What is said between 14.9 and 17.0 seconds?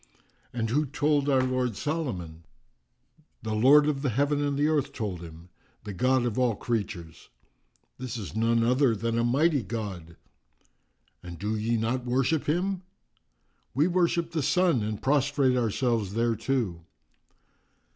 prostrate ourselves thereto."